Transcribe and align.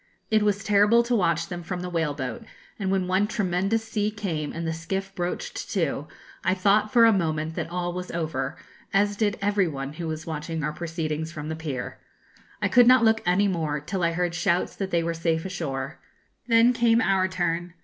It 0.31 0.41
was 0.41 0.63
terrible 0.63 1.03
to 1.03 1.15
watch 1.15 1.47
them 1.47 1.61
from 1.61 1.81
the 1.81 1.89
whale 1.91 2.15
boat, 2.15 2.43
and 2.79 2.89
when 2.89 3.07
one 3.07 3.27
tremendous 3.27 3.83
sea 3.87 4.09
came, 4.09 4.51
and 4.51 4.65
the 4.65 4.73
skiff 4.73 5.13
broached 5.13 5.69
to, 5.73 6.07
I 6.43 6.55
thought 6.55 6.91
for 6.91 7.05
a 7.05 7.13
moment 7.13 7.53
that 7.53 7.69
all 7.69 7.93
was 7.93 8.09
over, 8.09 8.57
as 8.91 9.15
did 9.15 9.37
every 9.43 9.67
one 9.67 9.93
who 9.93 10.07
was 10.07 10.25
watching 10.25 10.63
our 10.63 10.73
proceedings 10.73 11.31
from 11.31 11.49
the 11.49 11.55
pier. 11.55 11.99
I 12.63 12.67
could 12.67 12.87
not 12.87 13.03
look 13.05 13.21
any 13.27 13.47
more, 13.47 13.79
till 13.79 14.01
I 14.01 14.13
heard 14.13 14.33
shouts 14.33 14.75
that 14.77 14.89
they 14.89 15.03
were 15.03 15.13
safe 15.13 15.45
ashore. 15.45 15.99
Then 16.47 16.73
came 16.73 16.99
our 16.99 17.27
turn. 17.27 17.75